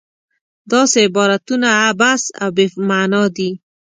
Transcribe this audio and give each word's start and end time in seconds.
داسې 0.71 0.97
عبارتونه 1.07 1.67
عبث 1.87 2.23
او 2.43 2.49
بې 2.55 2.65
معنا 2.87 3.23
دي. 3.35 3.49